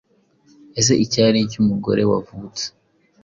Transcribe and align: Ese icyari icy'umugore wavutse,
Ese 0.79 0.93
icyari 1.05 1.37
icy'umugore 1.41 2.01
wavutse, 2.11 2.65